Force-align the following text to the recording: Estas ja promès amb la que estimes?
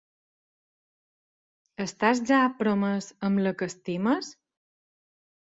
Estas 1.85 2.23
ja 2.31 2.39
promès 2.63 3.11
amb 3.29 3.45
la 3.49 3.55
que 3.61 3.71
estimes? 3.73 4.35